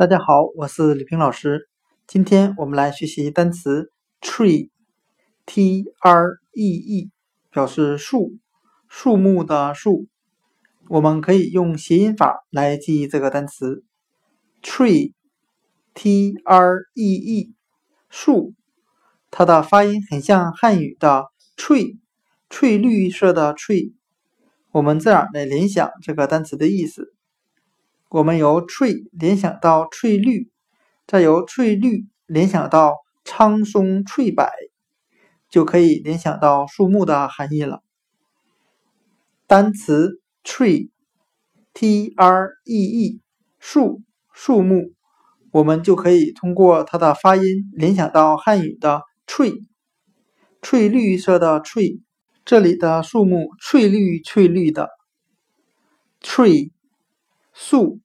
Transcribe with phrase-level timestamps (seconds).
[0.00, 1.68] 大家好，我是李平老师。
[2.06, 3.92] 今天我们来学习单词
[4.22, 7.10] tree，t r e e，
[7.50, 8.38] 表示树，
[8.88, 10.06] 树木的树。
[10.88, 13.84] 我们可以用谐音法来记忆这个单词
[14.62, 17.54] tree，t r e e，
[18.08, 18.54] 树。
[19.30, 21.26] 它的发音很像汉语的
[21.58, 21.98] 翠，
[22.48, 23.92] 翠绿色的翠。
[24.70, 27.12] 我们这样来联想这个单词的意思。
[28.10, 30.50] 我们由翠联想到翠绿，
[31.06, 34.50] 再由翠绿联想到苍松翠柏，
[35.48, 37.84] 就可以联想到树木的含义了。
[39.46, 43.20] 单词 tree，t r e e，
[43.60, 44.92] 树，树木，
[45.52, 49.52] 我们就可以通过它的发音联想到汉语的翠，
[50.60, 52.00] 翠绿色的翠，
[52.44, 54.88] 这里的树木翠绿翠绿的
[56.20, 56.72] ，tree。
[57.52, 58.00] 树。